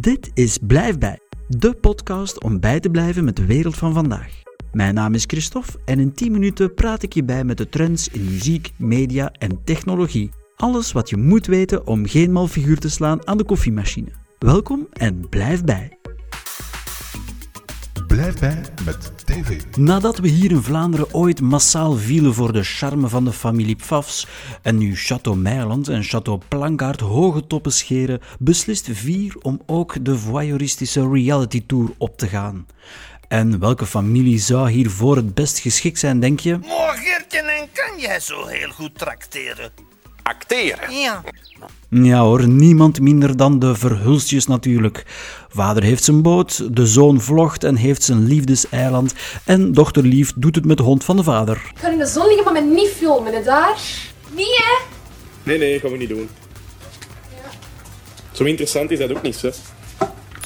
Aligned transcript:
Dit 0.00 0.30
is 0.34 0.58
Blijf 0.66 0.98
bij, 0.98 1.18
de 1.48 1.74
podcast 1.74 2.42
om 2.42 2.60
bij 2.60 2.80
te 2.80 2.90
blijven 2.90 3.24
met 3.24 3.36
de 3.36 3.46
wereld 3.46 3.76
van 3.76 3.92
vandaag. 3.92 4.42
Mijn 4.72 4.94
naam 4.94 5.14
is 5.14 5.24
Christophe 5.26 5.72
en 5.84 5.98
in 5.98 6.12
10 6.12 6.32
minuten 6.32 6.74
praat 6.74 7.02
ik 7.02 7.12
je 7.12 7.24
bij 7.24 7.44
met 7.44 7.58
de 7.58 7.68
trends 7.68 8.08
in 8.08 8.24
muziek, 8.24 8.72
media 8.76 9.32
en 9.38 9.64
technologie. 9.64 10.30
Alles 10.56 10.92
wat 10.92 11.10
je 11.10 11.16
moet 11.16 11.46
weten 11.46 11.86
om 11.86 12.06
geen 12.06 12.32
mal 12.32 12.48
figuur 12.48 12.78
te 12.78 12.90
slaan 12.90 13.26
aan 13.26 13.36
de 13.36 13.44
koffiemachine. 13.44 14.08
Welkom 14.38 14.86
en 14.92 15.28
blijf 15.28 15.64
bij. 15.64 15.98
Blijf 18.12 18.38
bij 18.38 18.60
met 18.84 19.26
TV. 19.26 19.60
Nadat 19.76 20.18
we 20.18 20.28
hier 20.28 20.50
in 20.50 20.62
Vlaanderen 20.62 21.14
ooit 21.14 21.40
massaal 21.40 21.92
vielen 21.92 22.34
voor 22.34 22.52
de 22.52 22.62
charme 22.62 23.08
van 23.08 23.24
de 23.24 23.32
familie 23.32 23.76
Pfafs 23.76 24.26
en 24.62 24.78
nu 24.78 24.96
Château 24.96 25.36
Meiland 25.36 25.88
en 25.88 26.04
Château 26.04 26.48
Plankaart 26.48 27.00
hoge 27.00 27.46
toppen 27.46 27.72
scheren, 27.72 28.20
beslist 28.38 28.88
Vier 28.92 29.34
om 29.42 29.60
ook 29.66 30.04
de 30.04 30.18
voyeuristische 30.18 31.08
reality 31.08 31.62
tour 31.66 31.90
op 31.98 32.18
te 32.18 32.28
gaan. 32.28 32.66
En 33.28 33.58
welke 33.58 33.86
familie 33.86 34.38
zou 34.38 34.70
hiervoor 34.70 35.16
het 35.16 35.34
best 35.34 35.58
geschikt 35.58 35.98
zijn, 35.98 36.20
denk 36.20 36.40
je? 36.40 36.58
Morgertje, 36.58 37.38
en 37.38 37.68
kan 37.72 37.98
jij 37.98 38.20
zo 38.20 38.46
heel 38.46 38.70
goed 38.70 38.98
trakteren? 38.98 39.70
Acteren. 40.22 40.94
Ja. 40.94 41.22
Ja 41.88 42.20
hoor, 42.20 42.48
niemand 42.48 43.00
minder 43.00 43.36
dan 43.36 43.58
de 43.58 43.74
Verhulstjes 43.74 44.46
natuurlijk. 44.46 45.04
Vader 45.48 45.82
heeft 45.82 46.04
zijn 46.04 46.22
boot, 46.22 46.76
de 46.76 46.86
zoon 46.86 47.20
vlogt 47.20 47.64
en 47.64 47.76
heeft 47.76 48.02
zijn 48.02 48.26
liefdeseiland 48.26 49.14
en 49.44 49.72
dochter 49.72 50.02
Lief 50.02 50.32
doet 50.36 50.54
het 50.54 50.64
met 50.64 50.76
de 50.76 50.82
hond 50.82 51.04
van 51.04 51.16
de 51.16 51.22
vader. 51.22 51.56
Ik 51.74 51.78
ga 51.78 51.90
in 51.90 51.98
de 51.98 52.06
zon 52.06 52.26
liggen, 52.26 52.44
maar 52.44 52.64
me 52.64 52.74
niet 52.74 52.88
filmen, 52.88 53.34
hè, 53.34 53.42
daar. 53.42 53.78
Niet, 54.36 54.56
hè? 54.56 54.84
Nee, 55.42 55.58
nee, 55.58 55.80
gaan 55.80 55.90
we 55.90 55.96
niet 55.96 56.08
doen. 56.08 56.28
Zo 58.32 58.44
interessant 58.44 58.90
is 58.90 58.98
dat 58.98 59.10
ook 59.10 59.22
niet, 59.22 59.42
hè? 59.42 59.50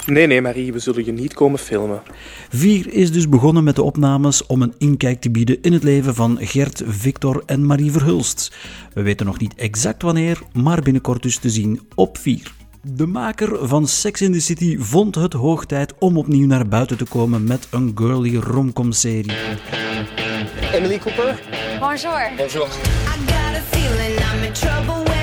Nee, 0.07 0.27
nee, 0.27 0.43
Marie, 0.43 0.73
we 0.73 0.79
zullen 0.79 1.05
je 1.05 1.13
niet 1.13 1.35
komen 1.35 1.59
filmen. 1.59 2.03
Vier 2.49 2.93
is 2.93 3.13
dus 3.13 3.29
begonnen 3.29 3.65
met 3.65 3.77
de 3.77 3.83
opnames 3.83 4.47
om 4.47 4.63
een 4.63 4.75
inkijk 4.79 5.21
te 5.21 5.31
bieden 5.31 5.63
in 5.63 5.73
het 5.73 5.83
leven 5.83 6.15
van 6.15 6.39
Gert, 6.41 6.83
Victor 6.87 7.43
en 7.47 7.67
Marie 7.67 7.93
Verhulst. 7.93 8.57
We 8.95 9.03
weten 9.03 9.27
nog 9.27 9.39
niet 9.39 9.55
exact 9.55 10.03
wanneer, 10.03 10.39
maar 10.53 10.83
binnenkort 10.83 11.23
dus 11.23 11.39
te 11.39 11.51
zien 11.51 11.81
op 11.95 12.19
4. 12.19 12.53
De 12.83 13.07
maker 13.07 13.69
van 13.69 13.87
Sex 13.87 14.21
in 14.21 14.33
the 14.33 14.41
City 14.41 14.79
vond 14.79 15.15
het 15.15 15.33
hoog 15.33 15.67
tijd 15.67 15.95
om 15.99 16.17
opnieuw 16.17 16.47
naar 16.47 16.69
buiten 16.69 16.97
te 16.97 17.05
komen 17.05 17.45
met 17.45 17.69
een 17.71 17.93
girly 17.95 18.37
romcom-serie. 18.37 19.37
Emily 20.73 20.99
Cooper? 20.99 21.41
Bonjour. 21.81 22.31
Bonjour. 22.37 22.67
I 22.67 23.19
got 23.27 23.55
a 23.55 23.63
feeling 23.71 24.19
I'm 24.19 24.43
in 24.45 24.53
trouble 24.53 25.16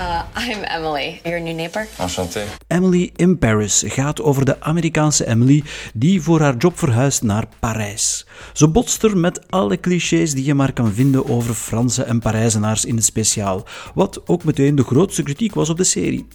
Uh, 0.00 0.22
I'm 0.48 0.62
Emily, 0.62 1.20
your 1.24 1.40
new 1.40 1.54
neighbor. 1.54 1.86
Enchanté. 1.98 2.44
Emily 2.66 3.10
in 3.16 3.38
Paris 3.38 3.84
gaat 3.86 4.22
over 4.22 4.44
de 4.44 4.60
Amerikaanse 4.60 5.26
Emily 5.26 5.62
die 5.94 6.22
voor 6.22 6.40
haar 6.40 6.56
job 6.56 6.78
verhuist 6.78 7.22
naar 7.22 7.44
Parijs. 7.58 8.26
Ze 8.52 8.68
botst 8.68 9.02
er 9.02 9.16
met 9.16 9.50
alle 9.50 9.80
clichés 9.80 10.34
die 10.34 10.44
je 10.44 10.54
maar 10.54 10.72
kan 10.72 10.92
vinden 10.92 11.28
over 11.28 11.54
Franse 11.54 12.02
en 12.02 12.18
Parijzenaars 12.18 12.84
in 12.84 12.96
het 12.96 13.04
speciaal, 13.04 13.66
wat 13.94 14.28
ook 14.28 14.44
meteen 14.44 14.74
de 14.74 14.84
grootste 14.84 15.22
kritiek 15.22 15.54
was 15.54 15.70
op 15.70 15.76
de 15.76 15.84
serie. 15.84 16.26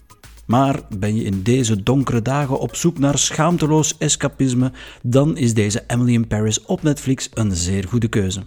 Maar 0.45 0.79
ben 0.97 1.15
je 1.15 1.23
in 1.23 1.41
deze 1.41 1.83
donkere 1.83 2.21
dagen 2.21 2.59
op 2.59 2.75
zoek 2.75 2.99
naar 2.99 3.17
schaamteloos 3.17 3.97
escapisme, 3.97 4.71
dan 5.01 5.37
is 5.37 5.53
deze 5.53 5.83
Emily 5.87 6.13
in 6.13 6.27
Paris 6.27 6.61
op 6.65 6.83
Netflix 6.83 7.29
een 7.33 7.55
zeer 7.55 7.87
goede 7.87 8.07
keuze. 8.07 8.43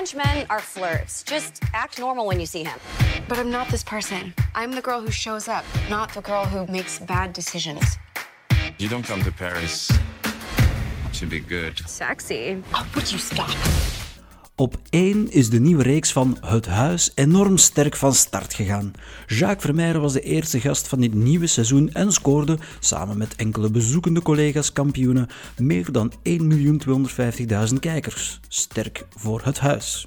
French 0.00 0.14
men 0.14 0.46
are 0.48 0.60
flirts. 0.60 1.22
Just 1.24 1.62
act 1.74 1.98
normal 1.98 2.24
when 2.24 2.40
you 2.40 2.46
see 2.46 2.64
him. 2.64 2.78
But 3.28 3.38
I'm 3.38 3.50
not 3.50 3.68
this 3.68 3.84
person. 3.84 4.32
I'm 4.54 4.72
the 4.72 4.80
girl 4.80 5.02
who 5.02 5.10
shows 5.10 5.46
up, 5.46 5.62
not 5.90 6.14
the 6.14 6.22
girl 6.22 6.46
who 6.46 6.66
makes 6.72 6.98
bad 6.98 7.34
decisions. 7.34 7.98
You 8.78 8.88
don't 8.88 9.02
come 9.02 9.22
to 9.24 9.30
Paris 9.30 9.92
to 11.12 11.26
be 11.26 11.38
good. 11.38 11.80
Sexy. 11.80 12.62
Oh, 12.72 12.88
would 12.94 13.12
you 13.12 13.18
stop? 13.18 13.50
Op 14.60 14.74
1 14.90 15.32
is 15.32 15.50
de 15.50 15.60
nieuwe 15.60 15.82
reeks 15.82 16.12
van 16.12 16.36
Het 16.40 16.66
Huis 16.66 17.12
enorm 17.14 17.56
sterk 17.56 17.96
van 17.96 18.12
start 18.12 18.54
gegaan. 18.54 18.92
Jacques 19.26 19.64
Vermeijren 19.64 20.00
was 20.00 20.12
de 20.12 20.20
eerste 20.20 20.60
gast 20.60 20.88
van 20.88 21.00
dit 21.00 21.14
nieuwe 21.14 21.46
seizoen 21.46 21.92
en 21.92 22.12
scoorde, 22.12 22.58
samen 22.80 23.18
met 23.18 23.36
enkele 23.36 23.70
bezoekende 23.70 24.22
collega's 24.22 24.72
kampioenen, 24.72 25.28
meer 25.56 25.92
dan 25.92 26.12
1.250.000 27.72 27.78
kijkers. 27.80 28.40
Sterk 28.48 29.06
voor 29.16 29.40
Het 29.44 29.58
Huis. 29.58 30.06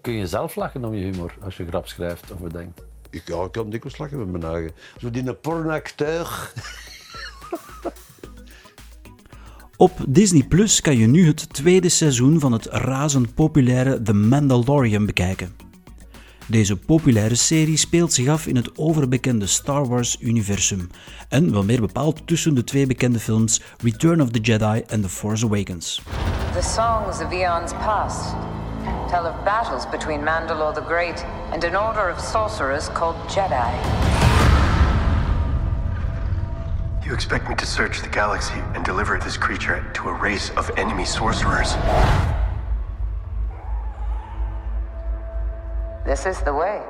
Kun 0.00 0.12
je 0.12 0.26
zelf 0.26 0.54
lachen 0.54 0.84
om 0.84 0.94
je 0.94 1.04
humor 1.04 1.34
als 1.40 1.56
je 1.56 1.66
grap 1.66 1.86
schrijft 1.86 2.32
of 2.32 2.38
bedenkt? 2.38 2.82
Ik, 3.10 3.22
ja, 3.26 3.44
ik 3.44 3.52
kan 3.52 3.70
dikwijls 3.70 3.98
lachen 3.98 4.18
met 4.18 4.30
mijn 4.30 4.54
eigen. 4.54 4.72
Zo 4.98 5.10
die 5.10 5.26
een 5.26 5.40
pornoacteur. 5.40 6.52
Op 9.78 9.92
Disney 10.08 10.42
Plus 10.42 10.80
kan 10.80 10.96
je 10.96 11.06
nu 11.06 11.26
het 11.26 11.54
tweede 11.54 11.88
seizoen 11.88 12.40
van 12.40 12.52
het 12.52 12.66
razend 12.66 13.34
populaire 13.34 14.02
The 14.02 14.12
Mandalorian 14.12 15.06
bekijken. 15.06 15.56
Deze 16.46 16.76
populaire 16.76 17.34
serie 17.34 17.76
speelt 17.76 18.12
zich 18.12 18.28
af 18.28 18.46
in 18.46 18.56
het 18.56 18.78
overbekende 18.78 19.46
Star 19.46 19.86
Wars-universum 19.86 20.90
en 21.28 21.52
wel 21.52 21.64
meer 21.64 21.80
bepaald 21.80 22.26
tussen 22.26 22.54
de 22.54 22.64
twee 22.64 22.86
bekende 22.86 23.18
films 23.18 23.62
Return 23.82 24.20
of 24.20 24.30
the 24.30 24.40
Jedi 24.40 24.82
en 24.86 25.00
The 25.00 25.08
Force 25.08 25.44
Awakens. 25.46 26.02
The 26.52 26.62
songs 26.62 27.20
of 27.20 27.32
eons 27.32 27.72
past 27.72 28.34
tell 29.08 29.26
of 29.26 29.44
battles 29.44 29.90
between 29.90 30.24
Mandalore 30.24 30.74
the 30.74 30.84
Great 30.86 31.24
and 31.52 31.64
an 31.64 31.76
order 31.76 32.12
of 32.12 32.20
sorcerers 32.20 32.92
called 32.92 33.16
Jedi. 33.34 34.25
You 37.06 37.14
expect 37.14 37.48
me 37.48 37.54
to 37.54 37.66
search 37.66 38.00
the 38.02 38.08
galaxy 38.08 38.60
and 38.74 38.84
deliver 38.84 39.18
this 39.18 39.38
creature 39.38 39.90
to 39.92 40.08
a 40.08 40.12
race 40.22 40.50
of 40.56 40.70
enemy 40.76 41.04
sorcerers? 41.04 41.76
This 46.04 46.24
is 46.24 46.42
the 46.44 46.52
way. 46.52 46.80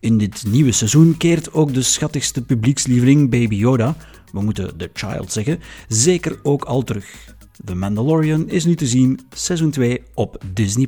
In 0.00 0.18
dit 0.18 0.44
nieuwe 0.46 0.72
seizoen 0.72 1.16
keert 1.16 1.52
ook 1.52 1.74
de 1.74 1.82
schattigste 1.82 2.44
publiekslieveling 2.44 3.30
Baby 3.30 3.54
Yoda, 3.54 3.96
we 4.32 4.42
moeten 4.42 4.76
The 4.76 4.90
Child 4.92 5.32
zeggen, 5.32 5.60
zeker 5.88 6.38
ook 6.42 6.64
al 6.64 6.82
terug. 6.82 7.34
The 7.64 7.74
Mandalorian 7.74 8.48
is 8.48 8.64
nu 8.64 8.74
te 8.74 8.86
zien, 8.86 9.20
seizoen 9.34 9.70
2 9.70 10.02
op 10.14 10.42
Disney+. 10.52 10.86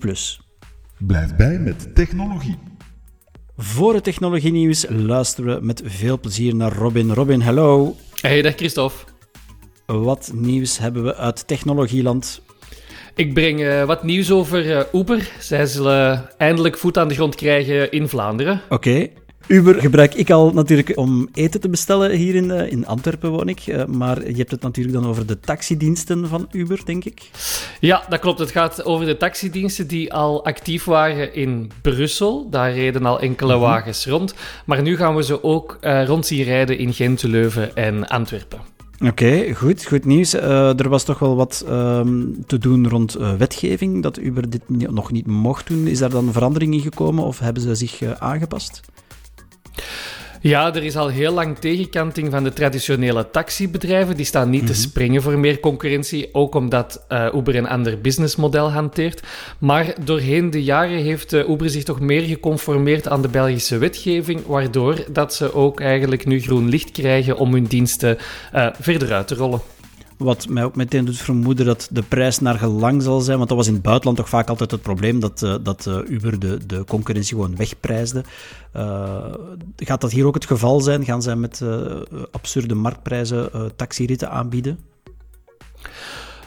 Blijf 0.98 1.36
bij 1.36 1.58
met 1.58 1.94
technologie. 1.94 2.58
Voor 3.56 3.94
het 3.94 4.04
technologienieuws 4.04 4.86
luisteren 4.88 5.58
we 5.58 5.66
met 5.66 5.82
veel 5.84 6.20
plezier 6.20 6.54
naar 6.54 6.72
Robin. 6.72 7.12
Robin, 7.12 7.40
hallo. 7.40 7.96
Hey, 8.22 8.42
dag 8.42 8.54
Christophe. 8.54 9.04
Wat 9.86 10.30
nieuws 10.34 10.78
hebben 10.78 11.04
we 11.04 11.14
uit 11.14 11.46
technologieland? 11.46 12.42
Ik 13.14 13.34
breng 13.34 13.60
uh, 13.60 13.84
wat 13.84 14.02
nieuws 14.02 14.30
over 14.30 14.66
uh, 14.66 14.80
Uber. 14.92 15.30
Zij 15.38 15.66
zullen 15.66 16.30
eindelijk 16.38 16.78
voet 16.78 16.98
aan 16.98 17.08
de 17.08 17.14
grond 17.14 17.34
krijgen 17.34 17.90
in 17.90 18.08
Vlaanderen. 18.08 18.60
Oké. 18.64 18.74
Okay. 18.74 19.12
Uber 19.46 19.80
gebruik 19.80 20.14
ik 20.14 20.30
al 20.30 20.50
natuurlijk 20.52 20.96
om 20.96 21.28
eten 21.32 21.60
te 21.60 21.68
bestellen 21.68 22.10
hier 22.10 22.34
in, 22.34 22.44
uh, 22.44 22.72
in 22.72 22.86
Antwerpen 22.86 23.30
woon 23.30 23.48
ik. 23.48 23.66
Uh, 23.66 23.84
maar 23.84 24.28
je 24.28 24.36
hebt 24.36 24.50
het 24.50 24.62
natuurlijk 24.62 24.94
dan 24.94 25.06
over 25.06 25.26
de 25.26 25.40
taxidiensten 25.40 26.28
van 26.28 26.48
Uber, 26.52 26.80
denk 26.84 27.04
ik. 27.04 27.30
Ja, 27.80 28.04
dat 28.08 28.20
klopt. 28.20 28.38
Het 28.38 28.50
gaat 28.50 28.84
over 28.84 29.06
de 29.06 29.16
taxidiensten 29.16 29.86
die 29.86 30.12
al 30.12 30.44
actief 30.44 30.84
waren 30.84 31.34
in 31.34 31.70
Brussel. 31.82 32.50
Daar 32.50 32.72
reden 32.72 33.06
al 33.06 33.20
enkele 33.20 33.54
mm-hmm. 33.54 33.70
wagens 33.70 34.06
rond. 34.06 34.34
Maar 34.66 34.82
nu 34.82 34.96
gaan 34.96 35.16
we 35.16 35.22
ze 35.22 35.44
ook 35.44 35.78
uh, 35.80 36.06
rond 36.06 36.26
zien 36.26 36.42
rijden 36.42 36.78
in 36.78 36.92
Gent, 36.92 37.22
Leuven 37.22 37.74
en 37.74 38.08
Antwerpen. 38.08 38.58
Oké, 39.00 39.10
okay, 39.10 39.54
goed, 39.54 39.84
goed 39.84 40.04
nieuws. 40.04 40.34
Uh, 40.34 40.80
er 40.80 40.88
was 40.88 41.04
toch 41.04 41.18
wel 41.18 41.36
wat 41.36 41.64
uh, 41.68 42.00
te 42.46 42.58
doen 42.58 42.88
rond 42.88 43.18
uh, 43.18 43.34
wetgeving, 43.34 44.02
dat 44.02 44.18
Uber 44.18 44.50
dit 44.50 44.62
nog 44.68 45.12
niet 45.12 45.26
mocht 45.26 45.66
doen. 45.68 45.86
Is 45.86 45.98
daar 45.98 46.10
dan 46.10 46.32
verandering 46.32 46.74
in 46.74 46.80
gekomen 46.80 47.24
of 47.24 47.38
hebben 47.38 47.62
ze 47.62 47.74
zich 47.74 48.02
aangepast? 48.18 48.80
Ja, 50.42 50.74
er 50.74 50.82
is 50.82 50.96
al 50.96 51.08
heel 51.08 51.32
lang 51.32 51.58
tegenkanting 51.58 52.30
van 52.30 52.44
de 52.44 52.52
traditionele 52.52 53.30
taxibedrijven. 53.30 54.16
Die 54.16 54.26
staan 54.26 54.50
niet 54.50 54.66
te 54.66 54.74
springen 54.74 55.22
voor 55.22 55.38
meer 55.38 55.60
concurrentie, 55.60 56.28
ook 56.32 56.54
omdat 56.54 57.04
uh, 57.08 57.26
Uber 57.34 57.56
een 57.56 57.68
ander 57.68 58.00
businessmodel 58.00 58.70
hanteert. 58.70 59.22
Maar 59.58 59.94
doorheen 60.04 60.50
de 60.50 60.62
jaren 60.62 60.98
heeft 60.98 61.32
uh, 61.32 61.48
Uber 61.48 61.70
zich 61.70 61.82
toch 61.82 62.00
meer 62.00 62.22
geconformeerd 62.22 63.08
aan 63.08 63.22
de 63.22 63.28
Belgische 63.28 63.78
wetgeving, 63.78 64.46
waardoor 64.46 65.04
dat 65.12 65.34
ze 65.34 65.54
ook 65.54 65.80
eigenlijk 65.80 66.26
nu 66.26 66.40
groen 66.40 66.68
licht 66.68 66.90
krijgen 66.90 67.36
om 67.36 67.52
hun 67.52 67.64
diensten 67.64 68.18
uh, 68.54 68.66
verder 68.80 69.12
uit 69.12 69.28
te 69.28 69.34
rollen. 69.34 69.60
Wat 70.22 70.48
mij 70.48 70.64
ook 70.64 70.76
meteen 70.76 71.04
doet 71.04 71.16
vermoeden 71.16 71.66
dat 71.66 71.88
de 71.90 72.02
prijs 72.02 72.38
naar 72.38 72.58
gelang 72.58 73.02
zal 73.02 73.20
zijn. 73.20 73.36
Want 73.36 73.48
dat 73.48 73.58
was 73.58 73.66
in 73.66 73.72
het 73.72 73.82
buitenland 73.82 74.16
toch 74.16 74.28
vaak 74.28 74.48
altijd 74.48 74.70
het 74.70 74.82
probleem 74.82 75.20
dat, 75.20 75.42
uh, 75.42 75.54
dat 75.62 75.86
uh, 75.86 75.98
Uber 76.08 76.38
de, 76.38 76.66
de 76.66 76.84
concurrentie 76.84 77.34
gewoon 77.34 77.56
wegprijsde. 77.56 78.24
Uh, 78.76 79.34
gaat 79.76 80.00
dat 80.00 80.12
hier 80.12 80.26
ook 80.26 80.34
het 80.34 80.46
geval 80.46 80.80
zijn? 80.80 81.04
Gaan 81.04 81.22
zij 81.22 81.36
met 81.36 81.62
absurde 82.30 82.74
marktprijzen 82.74 83.50
taxiritten 83.76 84.30
aanbieden? 84.30 84.91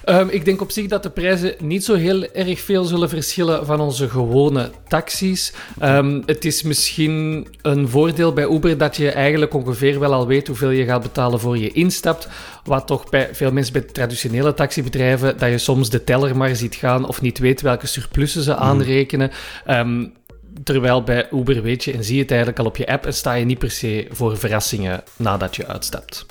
Um, 0.09 0.29
ik 0.29 0.45
denk 0.45 0.61
op 0.61 0.71
zich 0.71 0.87
dat 0.87 1.03
de 1.03 1.09
prijzen 1.09 1.55
niet 1.59 1.83
zo 1.83 1.95
heel 1.95 2.25
erg 2.33 2.59
veel 2.59 2.83
zullen 2.83 3.09
verschillen 3.09 3.65
van 3.65 3.79
onze 3.79 4.09
gewone 4.09 4.71
taxis. 4.87 5.53
Um, 5.83 6.23
het 6.25 6.45
is 6.45 6.63
misschien 6.63 7.47
een 7.61 7.89
voordeel 7.89 8.33
bij 8.33 8.47
Uber 8.49 8.77
dat 8.77 8.97
je 8.97 9.11
eigenlijk 9.11 9.53
ongeveer 9.53 9.99
wel 9.99 10.13
al 10.13 10.27
weet 10.27 10.47
hoeveel 10.47 10.69
je 10.69 10.85
gaat 10.85 11.01
betalen 11.01 11.39
voor 11.39 11.57
je 11.57 11.71
instapt. 11.71 12.27
Wat 12.63 12.87
toch 12.87 13.09
bij 13.09 13.29
veel 13.31 13.51
mensen 13.51 13.73
bij 13.73 13.81
traditionele 13.81 14.53
taxibedrijven, 14.53 15.37
dat 15.37 15.49
je 15.49 15.57
soms 15.57 15.89
de 15.89 16.03
teller 16.03 16.37
maar 16.37 16.55
ziet 16.55 16.75
gaan 16.75 17.07
of 17.07 17.21
niet 17.21 17.39
weet 17.39 17.61
welke 17.61 17.87
surplussen 17.87 18.43
ze 18.43 18.55
aanrekenen. 18.55 19.31
Um, 19.69 20.13
Terwijl 20.63 21.03
bij 21.03 21.27
Uber 21.31 21.61
weet 21.61 21.83
je 21.83 21.91
en 21.91 22.03
zie 22.03 22.15
je 22.15 22.21
het 22.21 22.29
eigenlijk 22.29 22.59
al 22.59 22.65
op 22.65 22.77
je 22.77 22.87
app 22.87 23.05
en 23.05 23.13
sta 23.13 23.33
je 23.33 23.45
niet 23.45 23.59
per 23.59 23.71
se 23.71 24.07
voor 24.09 24.37
verrassingen 24.37 25.03
nadat 25.15 25.55
je 25.55 25.67
uitstapt. 25.67 26.25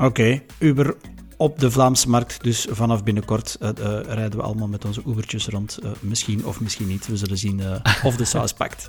Oké, 0.00 0.42
Uber 0.58 0.96
op 1.36 1.58
de 1.58 1.70
Vlaamse 1.70 2.08
markt, 2.08 2.42
dus 2.42 2.66
vanaf 2.70 3.04
binnenkort 3.04 3.56
uh, 3.60 3.68
uh, 3.78 4.00
rijden 4.06 4.38
we 4.38 4.42
allemaal 4.42 4.68
met 4.68 4.84
onze 4.84 5.02
Ubertjes 5.06 5.46
rond. 5.46 5.78
Uh, 5.84 5.90
misschien 6.00 6.46
of 6.46 6.60
misschien 6.60 6.86
niet, 6.86 7.06
we 7.06 7.16
zullen 7.16 7.38
zien 7.38 7.62
of 8.04 8.16
de 8.16 8.24
saus 8.24 8.52
pakt. 8.62 8.86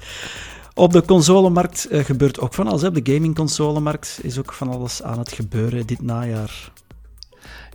Op 0.74 0.94
de 0.94 1.06
consolemarkt 1.06 1.88
gebeurt 1.92 2.40
ook 2.40 2.54
van 2.54 2.68
alles. 2.68 2.84
Op 2.84 3.04
de 3.04 3.14
gaming-consolemarkt 3.14 4.20
is 4.22 4.40
ook 4.40 4.54
van 4.54 4.70
alles 4.70 5.04
aan 5.04 5.20
het 5.20 5.32
gebeuren 5.32 5.86
dit 5.86 6.02
najaar. 6.02 6.72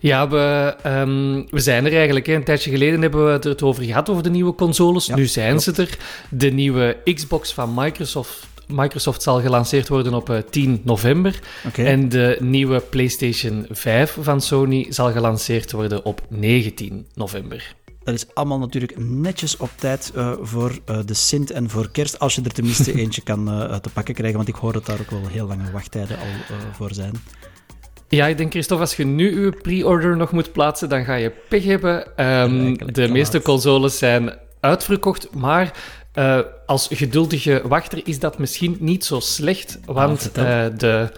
Ja, 0.03 0.29
we, 0.29 0.77
um, 0.87 1.47
we 1.51 1.61
zijn 1.61 1.87
er 1.87 1.93
eigenlijk. 1.93 2.27
Hè. 2.27 2.35
Een 2.35 2.45
tijdje 2.45 2.71
geleden 2.71 3.03
hebben 3.03 3.25
we 3.25 3.49
het 3.49 3.63
over 3.63 3.83
gehad, 3.83 4.11
over 4.11 4.23
de 4.23 4.31
nieuwe 4.31 4.55
consoles. 4.55 5.07
Ja, 5.07 5.17
nu 5.17 5.27
zijn 5.27 5.49
klopt. 5.49 5.63
ze 5.63 5.83
er. 5.83 5.99
De 6.31 6.51
nieuwe 6.51 6.97
Xbox 7.05 7.53
van 7.53 7.75
Microsoft 7.75 8.47
Microsoft 8.69 9.23
zal 9.23 9.41
gelanceerd 9.41 9.89
worden 9.89 10.15
op 10.15 10.45
10 10.51 10.81
november. 10.85 11.41
Okay. 11.67 11.85
En 11.85 12.09
de 12.09 12.37
nieuwe 12.41 12.81
PlayStation 12.81 13.67
5 13.71 14.19
van 14.21 14.41
Sony 14.41 14.87
zal 14.89 15.13
gelanceerd 15.13 15.73
worden 15.73 16.05
op 16.05 16.21
19 16.29 17.07
november. 17.15 17.75
Dat 18.05 18.15
is 18.15 18.27
allemaal 18.35 18.59
natuurlijk 18.59 18.99
netjes 18.99 19.57
op 19.57 19.71
tijd 19.77 20.13
uh, 20.17 20.33
voor 20.41 20.79
uh, 20.91 20.99
de 21.05 21.15
Sint 21.15 21.51
en 21.51 21.71
voor 21.71 21.91
kerst. 21.91 22.19
Als 22.19 22.35
je 22.35 22.43
er 22.43 22.53
tenminste 22.53 22.95
eentje 23.01 23.23
kan 23.23 23.49
uh, 23.49 23.75
te 23.75 23.91
pakken 23.93 24.15
krijgen. 24.15 24.37
Want 24.37 24.49
ik 24.49 24.55
hoor 24.55 24.73
dat 24.73 24.87
daar 24.87 25.01
ook 25.01 25.11
wel 25.11 25.27
heel 25.27 25.47
lange 25.47 25.71
wachttijden 25.73 26.19
al 26.19 26.57
voor 26.73 26.93
zijn. 26.93 27.13
Ja, 28.09 28.27
ik 28.27 28.37
denk, 28.37 28.51
Christophe, 28.51 28.83
als 28.83 28.97
je 28.97 29.05
nu 29.05 29.45
je 29.45 29.51
pre-order 29.51 30.17
nog 30.17 30.33
moet 30.33 30.53
plaatsen, 30.53 30.89
dan 30.89 31.05
ga 31.05 31.15
je 31.15 31.33
pech 31.49 31.65
hebben. 31.65 32.27
Um, 32.27 32.93
de 32.93 33.09
meeste 33.09 33.43
consoles 33.43 33.99
zijn 33.99 34.39
uitverkocht, 34.61 35.35
maar 35.35 35.73
als 36.67 36.89
geduldige 36.91 37.63
wachter 37.65 38.01
is 38.05 38.19
dat 38.19 38.39
misschien 38.39 38.77
niet 38.81 39.05
zo 39.05 39.21
slecht, 39.21 39.79
want 39.87 40.31
uh, 40.39 40.65
de, 40.77 41.09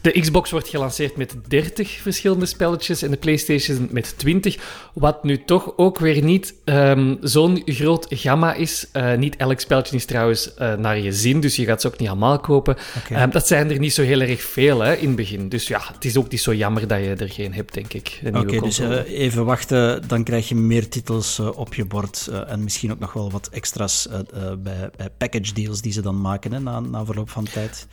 de 0.00 0.20
Xbox 0.20 0.50
wordt 0.50 0.68
gelanceerd 0.68 1.16
met 1.16 1.34
30 1.48 1.90
verschillende 1.90 2.46
spelletjes 2.46 3.02
en 3.02 3.10
de 3.10 3.16
PlayStation 3.16 3.88
met 3.90 4.18
20, 4.18 4.56
wat 4.92 5.24
nu 5.24 5.44
toch 5.44 5.72
ook 5.76 5.98
weer 5.98 6.22
niet 6.22 6.54
um, 6.64 7.18
zo'n 7.20 7.62
groot 7.64 8.06
gamma 8.10 8.54
is. 8.54 8.86
Uh, 8.92 9.14
niet 9.14 9.36
elk 9.36 9.60
spelletje 9.60 9.96
is 9.96 10.04
trouwens 10.04 10.54
naar 10.78 10.98
je 10.98 11.12
zin, 11.12 11.40
dus 11.40 11.56
je 11.56 11.64
gaat 11.64 11.80
ze 11.80 11.86
ook 11.86 11.98
niet 11.98 12.08
allemaal 12.08 12.38
kopen. 12.38 12.76
Okay. 13.04 13.22
Um, 13.22 13.30
dat 13.30 13.46
zijn 13.46 13.70
er 13.70 13.78
niet 13.78 13.94
zo 13.94 14.02
heel 14.02 14.20
erg 14.20 14.42
veel 14.42 14.80
hè, 14.80 14.94
in 14.94 15.06
het 15.06 15.16
begin. 15.16 15.48
Dus 15.48 15.68
ja, 15.68 15.80
het 15.92 16.04
is 16.04 16.16
ook 16.16 16.30
niet 16.30 16.40
zo 16.40 16.54
jammer 16.54 16.88
dat 16.88 16.98
je 16.98 17.14
er 17.14 17.30
geen 17.30 17.54
hebt, 17.54 17.74
denk 17.74 17.92
ik. 17.92 18.20
Oké, 18.26 18.38
okay, 18.38 18.60
dus 18.60 18.78
even 18.78 19.44
wachten, 19.44 20.08
dan 20.08 20.24
krijg 20.24 20.48
je 20.48 20.54
meer 20.54 20.88
titels 20.88 21.38
op 21.38 21.74
je 21.74 21.84
bord 21.84 22.30
en 22.46 22.64
misschien 22.64 22.92
ook 22.92 22.98
nog 22.98 23.12
wel 23.12 23.30
wat 23.30 23.48
extra's 23.52 24.08
bij, 24.58 24.85
bij 24.96 25.10
package 25.10 25.52
deals 25.52 25.80
die 25.80 25.92
ze 25.92 26.02
dan 26.02 26.20
maken 26.20 26.62
na, 26.62 26.80
na 26.80 27.04
verloop 27.04 27.30
van 27.30 27.44
tijd. 27.44 27.86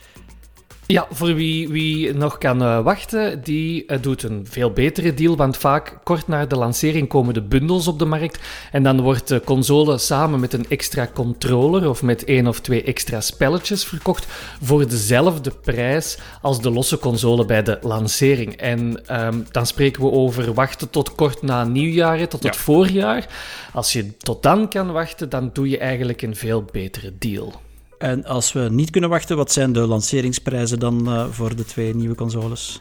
Ja, 0.87 1.07
voor 1.11 1.33
wie, 1.35 1.69
wie 1.69 2.13
nog 2.13 2.37
kan 2.37 2.61
uh, 2.61 2.83
wachten, 2.83 3.43
die 3.43 3.83
uh, 3.87 3.97
doet 4.01 4.23
een 4.23 4.45
veel 4.49 4.71
betere 4.71 5.13
deal. 5.13 5.35
Want 5.35 5.57
vaak 5.57 5.99
kort 6.03 6.27
na 6.27 6.45
de 6.45 6.55
lancering 6.55 7.07
komen 7.07 7.33
de 7.33 7.41
bundels 7.41 7.87
op 7.87 7.99
de 7.99 8.05
markt. 8.05 8.39
En 8.71 8.83
dan 8.83 9.01
wordt 9.01 9.27
de 9.27 9.41
console 9.45 9.97
samen 9.97 10.39
met 10.39 10.53
een 10.53 10.65
extra 10.69 11.09
controller 11.13 11.89
of 11.89 12.01
met 12.01 12.23
één 12.23 12.47
of 12.47 12.59
twee 12.59 12.83
extra 12.83 13.21
spelletjes 13.21 13.85
verkocht. 13.85 14.25
Voor 14.61 14.87
dezelfde 14.87 15.51
prijs 15.61 16.17
als 16.41 16.61
de 16.61 16.71
losse 16.71 16.99
console 16.99 17.45
bij 17.45 17.63
de 17.63 17.77
lancering. 17.81 18.55
En 18.55 19.01
um, 19.25 19.45
dan 19.51 19.65
spreken 19.65 20.01
we 20.03 20.11
over 20.11 20.53
wachten 20.53 20.89
tot 20.89 21.15
kort 21.15 21.41
na 21.41 21.63
nieuwjaar, 21.63 22.27
tot 22.27 22.43
het 22.43 22.55
ja. 22.55 22.61
voorjaar. 22.61 23.27
Als 23.73 23.93
je 23.93 24.17
tot 24.17 24.43
dan 24.43 24.69
kan 24.69 24.91
wachten, 24.91 25.29
dan 25.29 25.49
doe 25.53 25.69
je 25.69 25.77
eigenlijk 25.77 26.21
een 26.21 26.35
veel 26.35 26.63
betere 26.71 27.13
deal. 27.19 27.62
En 28.03 28.25
als 28.25 28.53
we 28.53 28.59
niet 28.71 28.89
kunnen 28.89 29.09
wachten, 29.09 29.37
wat 29.37 29.51
zijn 29.51 29.73
de 29.73 29.79
lanceringsprijzen 29.79 30.79
dan 30.79 31.07
uh, 31.07 31.25
voor 31.29 31.55
de 31.55 31.65
twee 31.65 31.95
nieuwe 31.95 32.15
consoles? 32.15 32.79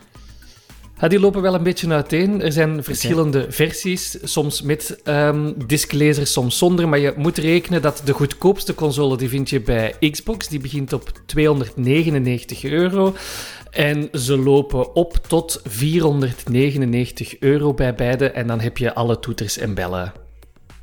Ja, 1.01 1.09
die 1.09 1.21
lopen 1.21 1.43
wel 1.43 1.55
een 1.55 1.63
beetje 1.63 1.89
uiteen. 1.89 2.43
Er 2.43 2.53
zijn 2.53 2.85
verschillende 2.85 3.39
okay. 3.39 3.53
versies, 3.53 4.19
soms 4.23 4.63
met 4.63 5.01
um, 5.05 5.55
disklezers, 5.67 6.33
soms 6.33 6.59
zonder. 6.59 6.89
Maar 6.89 6.99
je 6.99 7.13
moet 7.17 7.39
rekenen 7.39 7.83
dat 7.83 8.03
de 8.05 8.13
goedkoopste 8.13 8.75
console 8.75 9.17
die 9.17 9.29
vind 9.29 9.51
je 9.51 9.61
bij 9.61 9.95
Xbox. 10.11 10.49
Die 10.49 10.61
begint 10.61 10.93
op 10.93 11.13
299 11.27 12.65
euro. 12.65 13.15
En 13.71 14.09
ze 14.13 14.39
lopen 14.39 14.95
op 14.95 15.17
tot 15.29 15.61
499 15.65 17.39
euro 17.39 17.75
bij 17.75 17.95
beide. 17.95 18.31
En 18.31 18.47
dan 18.47 18.61
heb 18.61 18.79
je 18.79 18.95
alle 18.95 19.19
toeters 19.19 19.59
en 19.59 19.75
bellen. 19.75 20.22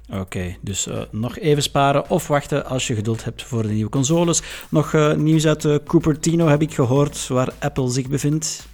Oké, 0.09 0.19
okay, 0.19 0.57
dus 0.61 0.87
uh, 0.87 1.01
nog 1.11 1.37
even 1.37 1.63
sparen 1.63 2.09
of 2.09 2.27
wachten 2.27 2.65
als 2.65 2.87
je 2.87 2.95
geduld 2.95 3.23
hebt 3.23 3.43
voor 3.43 3.61
de 3.61 3.69
nieuwe 3.69 3.89
consoles. 3.89 4.41
Nog 4.69 4.93
uh, 4.93 5.13
nieuws 5.13 5.47
uit 5.47 5.63
uh, 5.63 5.75
Cupertino 5.87 6.47
heb 6.47 6.61
ik 6.61 6.73
gehoord, 6.73 7.27
waar 7.27 7.49
Apple 7.59 7.89
zich 7.89 8.07
bevindt. 8.07 8.67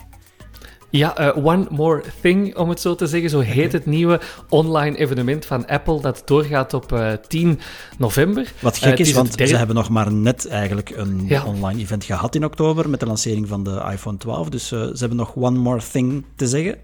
Ja, 0.90 1.20
uh, 1.36 1.46
One 1.46 1.66
More 1.70 2.04
Thing, 2.22 2.56
om 2.56 2.70
het 2.70 2.82
zo 2.82 2.96
te 2.96 3.08
zeggen. 3.08 3.30
Zo 3.30 3.40
heet 3.40 3.66
okay. 3.66 3.70
het 3.70 3.86
nieuwe 3.86 4.20
online 4.50 4.98
evenement 4.98 5.46
van 5.46 5.68
Apple 5.68 6.02
dat 6.02 6.22
doorgaat 6.26 6.74
op 6.74 6.92
uh, 6.92 7.12
10 7.28 7.60
november. 7.98 8.52
Wat 8.60 8.78
gek 8.78 8.94
uh, 8.94 9.00
is, 9.00 9.08
is 9.08 9.14
want 9.14 9.28
derde... 9.28 9.48
ze 9.48 9.58
hebben 9.58 9.76
nog 9.76 9.90
maar 9.90 10.14
net 10.14 10.48
eigenlijk 10.48 10.90
een 10.90 11.26
ja. 11.28 11.46
online 11.46 11.82
event 11.82 12.04
gehad 12.04 12.36
in 12.36 12.46
oktober 12.46 12.90
met 12.90 13.00
de 13.00 13.06
lancering 13.06 13.48
van 13.48 13.64
de 13.64 13.90
iPhone 13.92 14.18
12. 14.18 14.50
Dus 14.50 14.68
ze 14.68 14.96
hebben 14.98 15.18
nog 15.18 15.36
One 15.36 15.58
More 15.58 15.82
Thing 15.92 16.26
te 16.36 16.48
zeggen. 16.48 16.78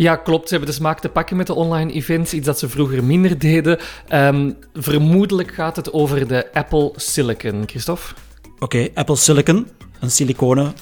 Ja, 0.00 0.16
klopt. 0.16 0.48
Ze 0.48 0.54
hebben 0.54 0.70
de 0.70 0.76
smaak 0.76 1.00
te 1.00 1.08
pakken 1.08 1.36
met 1.36 1.46
de 1.46 1.54
online 1.54 1.92
events, 1.92 2.32
iets 2.32 2.46
dat 2.46 2.58
ze 2.58 2.68
vroeger 2.68 3.04
minder 3.04 3.38
deden. 3.38 3.78
Um, 4.12 4.56
vermoedelijk 4.74 5.54
gaat 5.54 5.76
het 5.76 5.92
over 5.92 6.28
de 6.28 6.52
Apple 6.52 6.92
Silicon, 6.96 7.62
Christophe. 7.66 8.14
Oké, 8.58 8.88
Apple 8.94 9.16
Silicon, 9.16 9.68
een 10.00 10.10
siliconen 10.10 10.74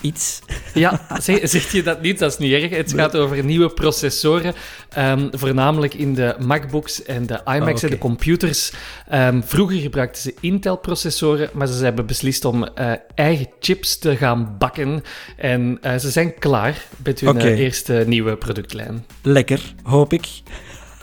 iets. 0.00 0.40
Ja, 0.74 1.00
zeg, 1.20 1.48
zeg, 1.48 1.72
je 1.72 1.82
dat 1.82 2.02
niet? 2.02 2.18
Dat 2.18 2.32
is 2.32 2.38
niet 2.38 2.52
erg. 2.52 2.70
Het 2.70 2.94
nee. 2.94 3.04
gaat 3.04 3.16
over 3.16 3.44
nieuwe 3.44 3.68
processoren, 3.68 4.54
um, 4.98 5.28
voornamelijk 5.32 5.94
in 5.94 6.14
de 6.14 6.36
MacBooks 6.38 7.02
en 7.02 7.26
de 7.26 7.40
iMacs 7.44 7.60
oh, 7.60 7.68
okay. 7.68 7.82
en 7.82 7.90
de 7.90 7.98
computers. 7.98 8.72
Um, 9.12 9.42
vroeger 9.44 9.78
gebruikten 9.78 10.22
ze 10.22 10.34
Intel-processoren, 10.40 11.50
maar 11.52 11.66
ze 11.66 11.84
hebben 11.84 12.06
beslist 12.06 12.44
om 12.44 12.62
uh, 12.62 12.92
eigen 13.14 13.48
chips 13.60 13.98
te 13.98 14.16
gaan 14.16 14.54
bakken. 14.58 15.02
En 15.36 15.78
uh, 15.82 15.96
ze 15.96 16.10
zijn 16.10 16.38
klaar 16.38 16.84
met 17.04 17.20
hun 17.20 17.28
okay. 17.28 17.52
uh, 17.52 17.58
eerste 17.58 18.04
nieuwe 18.06 18.36
productlijn. 18.36 19.04
Lekker, 19.22 19.60
hoop 19.82 20.12
ik. 20.12 20.28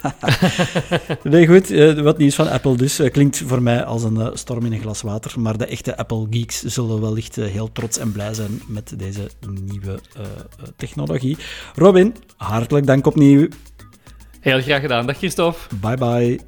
nee, 1.24 1.48
goed. 1.48 1.72
Uh, 1.72 2.02
wat 2.02 2.18
nieuws 2.18 2.36
van 2.36 2.50
Apple 2.50 2.78
dus. 2.78 3.00
Uh, 3.00 3.12
klinkt 3.12 3.44
voor 3.46 3.62
mij 3.62 3.84
als 3.84 4.04
een 4.04 4.16
uh, 4.16 4.28
storm 4.34 4.66
in 4.66 4.74
een 4.74 4.80
glas 4.80 5.02
water. 5.02 5.40
Maar 5.40 5.58
de 5.58 5.66
echte 5.66 5.98
Apple-geeks 5.98 6.64
zullen 6.64 7.02
wellicht 7.02 7.36
heel 7.36 7.72
trots 7.72 7.98
en 7.98 8.12
blij 8.12 8.34
zijn 8.34 8.62
met 8.68 9.00
deze 9.00 9.30
nieuwe 9.66 10.00
technologie. 10.76 11.38
Robin, 11.76 12.16
hartelijk 12.38 12.86
dank 12.86 13.06
opnieuw. 13.06 13.48
Heel 14.40 14.62
graag 14.62 14.82
gedaan. 14.82 15.06
Dag 15.08 15.18
Christophe. 15.18 15.76
Bye 15.76 15.98
bye. 15.98 16.40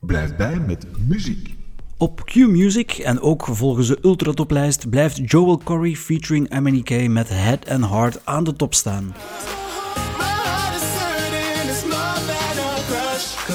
Blijf 0.00 0.36
bij 0.36 0.60
met 0.60 0.86
muziek. 1.08 1.56
Op 1.96 2.24
Q-Music 2.24 2.90
en 2.90 3.20
ook 3.20 3.46
volgens 3.50 3.88
de 3.88 3.98
ultratoplijst 4.02 4.90
blijft 4.90 5.30
Joel 5.30 5.60
Corey 5.64 5.94
featuring 5.94 6.60
MNEK 6.60 7.08
met 7.08 7.28
Head 7.28 7.68
and 7.68 7.88
Heart 7.88 8.20
aan 8.24 8.44
de 8.44 8.52
top 8.52 8.74
staan. 8.74 9.14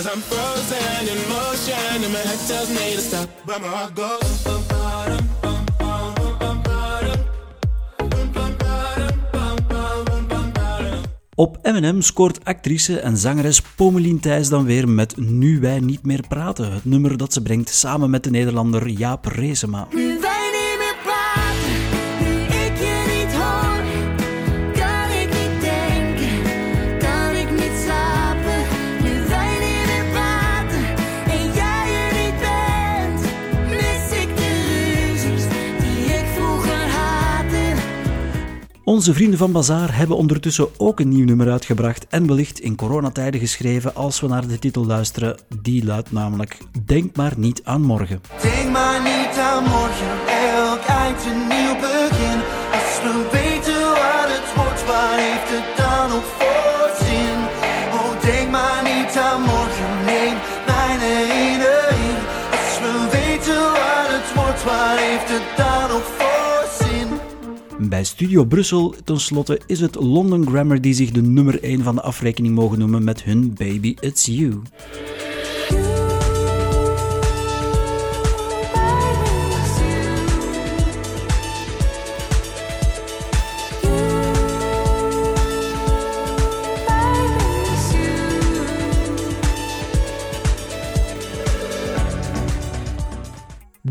Cause 0.04 0.16
I'm 0.16 0.22
frozen 0.22 1.08
in 1.08 1.20
motion 1.30 2.04
and 2.04 2.12
my 2.12 2.20
head 2.20 2.48
tells 2.48 2.70
me 2.70 2.96
to 2.96 3.02
stop 3.02 3.30
But 3.46 3.62
my 3.62 3.68
heart 3.68 3.96
goes 3.96 4.42
Op 11.36 11.60
M&M 11.62 12.02
scoort 12.02 12.46
actrice 12.46 13.00
en 13.00 13.18
zangeres 13.18 13.62
Pomelien 13.62 14.20
Thijs 14.20 14.50
dan 14.50 14.66
weer 14.66 14.90
met 14.90 15.18
Nu 15.18 15.60
wij 15.60 15.80
niet 15.80 16.06
meer 16.06 16.24
praten. 16.28 16.72
Het 16.72 16.86
nummer 16.86 17.18
dat 17.18 17.34
ze 17.34 17.42
brengt 17.42 17.70
samen 17.70 18.10
met 18.10 18.24
de 18.24 18.30
Nederlander 18.30 18.88
Jaap 18.88 19.26
Reesema. 19.26 19.88
Nu 19.92 20.20
wij 20.20 20.33
Onze 38.86 39.14
vrienden 39.14 39.40
van 39.40 39.52
Bazaar 39.52 39.96
hebben 39.96 40.18
ondertussen 40.18 40.68
ook 40.78 41.00
een 41.00 41.10
nieuw 41.10 41.26
nummer 41.26 41.52
uitgebracht 41.52 42.08
en 42.08 42.28
wellicht 42.28 42.60
in 42.60 42.76
coronatijden 42.76 43.40
geschreven 43.40 43.96
als 43.96 44.20
we 44.20 44.28
naar 44.28 44.48
de 44.48 44.60
titel 44.60 44.86
luisteren. 44.86 45.38
Die 45.62 45.86
luidt 45.86 46.12
namelijk 46.12 46.58
Denk 46.86 47.16
maar 47.16 47.34
niet 47.38 47.62
aan 47.64 47.82
morgen. 47.82 48.22
Denk 48.42 48.72
maar 48.72 49.02
niet 49.02 49.38
aan 49.40 49.64
morgen, 49.64 50.28
elk 50.28 50.86
eind 50.86 51.26
een 51.26 51.48
nieuw 51.48 51.80
Bij 67.94 68.04
Studio 68.04 68.46
Brussel, 68.46 68.96
tenslotte, 69.04 69.60
is 69.66 69.80
het 69.80 69.96
London 69.96 70.48
Grammar 70.48 70.82
die 70.82 70.94
zich 70.94 71.12
de 71.12 71.22
nummer 71.22 71.64
1 71.64 71.84
van 71.84 71.96
de 71.96 72.02
afrekening 72.02 72.56
mogen 72.56 72.80
noemen 72.80 73.04
met 73.04 73.24
hun 73.24 73.54
Baby 73.54 73.96
It's 74.00 74.26
You. 74.26 74.62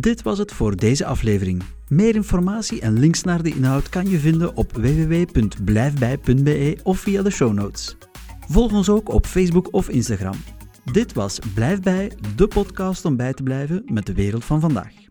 Dit 0.01 0.23
was 0.23 0.39
het 0.39 0.53
voor 0.53 0.77
deze 0.77 1.05
aflevering. 1.05 1.63
Meer 1.89 2.15
informatie 2.15 2.81
en 2.81 2.99
links 2.99 3.23
naar 3.23 3.43
de 3.43 3.55
inhoud 3.55 3.89
kan 3.89 4.09
je 4.09 4.19
vinden 4.19 4.57
op 4.57 4.73
www.blijfbij.be 4.73 6.79
of 6.83 6.99
via 6.99 7.23
de 7.23 7.31
show 7.31 7.53
notes. 7.53 7.97
Volg 8.49 8.73
ons 8.73 8.89
ook 8.89 9.09
op 9.09 9.27
Facebook 9.27 9.69
of 9.71 9.89
Instagram. 9.89 10.37
Dit 10.93 11.13
was 11.13 11.39
Blijf 11.55 11.81
bij, 11.81 12.13
de 12.37 12.49
podcast 12.49 13.05
om 13.05 13.17
bij 13.17 13.33
te 13.33 13.43
blijven 13.43 13.83
met 13.87 14.07
de 14.07 14.15
wereld 14.15 14.45
van 14.45 14.61
vandaag. 14.61 15.02